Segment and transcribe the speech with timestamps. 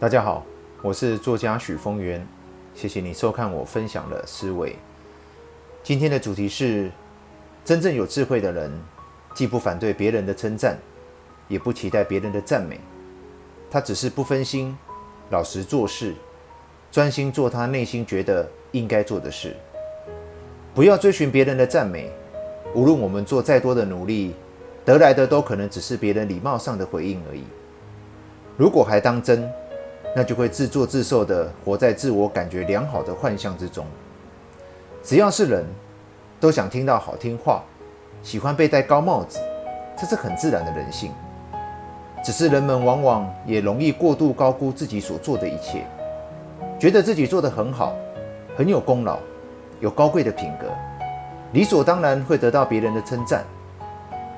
[0.00, 0.42] 大家好，
[0.80, 2.26] 我是作家许峰源，
[2.74, 4.74] 谢谢你收看我分享的思维。
[5.82, 6.90] 今天的主题是：
[7.66, 8.72] 真正有智慧的人，
[9.34, 10.78] 既不反对别人的称赞，
[11.48, 12.80] 也不期待别人的赞美，
[13.70, 14.74] 他只是不分心，
[15.28, 16.14] 老实做事，
[16.90, 19.54] 专心做他内心觉得应该做的事。
[20.74, 22.10] 不要追寻别人的赞美，
[22.74, 24.34] 无论我们做再多的努力，
[24.82, 27.44] 得来的都可能只是别人礼貌上的回应而已。
[28.56, 29.46] 如果还当真，
[30.14, 33.86] 那就会自作自受地活在自我感觉良好的幻象之中。
[35.02, 35.64] 只要是人，
[36.38, 37.62] 都想听到好听话，
[38.22, 39.38] 喜欢被戴高帽子，
[39.96, 41.12] 这是很自然的人性。
[42.22, 45.86] 只是人们往往也容易过度高估自己所做的一切，
[46.78, 47.96] 觉得自己做得很好，
[48.56, 49.18] 很有功劳，
[49.80, 50.66] 有高贵的品格，
[51.52, 53.42] 理所当然会得到别人的称赞。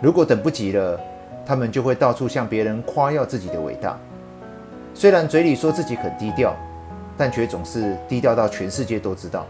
[0.01, 1.01] 如果等不及了，
[1.45, 3.99] 他们就会到处向别人夸耀自己的伟大。
[4.95, 6.55] 虽然嘴里说自己很低调，
[7.16, 9.46] 但却总是低调到全世界都知道。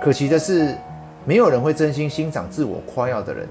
[0.00, 0.76] 可惜的是，
[1.24, 3.48] 没有人会真心欣赏自我夸耀的人，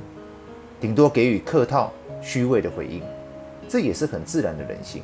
[0.79, 3.01] 顶多给予客套、虚伪的回应，
[3.67, 5.01] 这也是很自然的人性。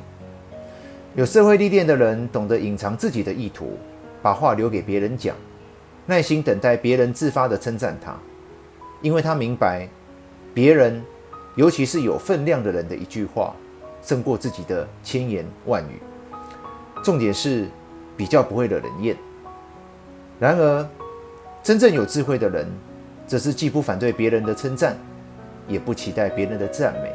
[1.14, 3.76] 有社会历练的人懂得隐藏自己的意图，
[4.22, 5.36] 把话留给别人讲，
[6.06, 8.16] 耐心等待别人自发的称赞他，
[9.02, 9.88] 因为他明白，
[10.54, 11.02] 别人，
[11.56, 13.54] 尤其是有分量的人的一句话。
[14.04, 16.00] 胜过自己的千言万语。
[17.02, 17.66] 重点是
[18.16, 19.16] 比较不会惹人厌。
[20.38, 20.86] 然而，
[21.62, 22.66] 真正有智慧的人，
[23.26, 24.96] 则是既不反对别人的称赞，
[25.68, 27.12] 也不期待别人的赞美，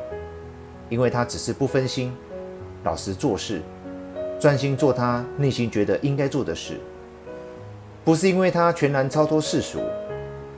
[0.89, 2.15] 因为他只是不分心，
[2.83, 3.61] 老实做事，
[4.39, 6.79] 专心做他内心觉得应该做的事。
[8.05, 9.79] 不是因为他全然超脱世俗，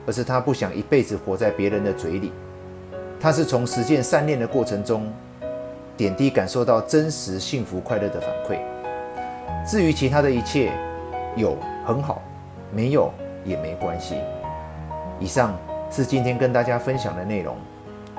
[0.06, 2.32] 而是他不想一辈子活在别人的嘴里。
[3.20, 5.12] 他是从实践善念的过程中。
[6.02, 8.58] 点滴感受到真实幸福快乐的反馈。
[9.64, 10.72] 至于其他的一切，
[11.36, 12.20] 有很好，
[12.72, 13.08] 没有
[13.44, 14.16] 也没关系。
[15.20, 15.56] 以上
[15.92, 17.56] 是今天跟大家分享的内容，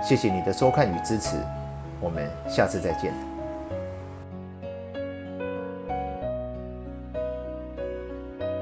[0.02, 1.36] 谢谢你的收看与支持，
[2.00, 3.33] 我们下次再见。